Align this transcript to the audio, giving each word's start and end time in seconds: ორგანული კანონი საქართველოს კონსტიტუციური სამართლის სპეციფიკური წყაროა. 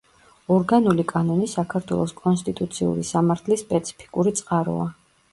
ორგანული 0.53 1.03
კანონი 1.09 1.49
საქართველოს 1.51 2.13
კონსტიტუციური 2.21 3.05
სამართლის 3.09 3.65
სპეციფიკური 3.65 4.33
წყაროა. 4.41 4.89